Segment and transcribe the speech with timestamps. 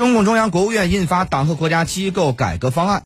[0.00, 2.98] 中共中央国务院印发党和国家机构改革方案。